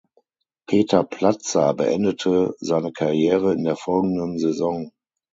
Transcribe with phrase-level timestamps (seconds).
[0.67, 4.91] Peter Platzer beendete seine Karriere in der folgenden Saison.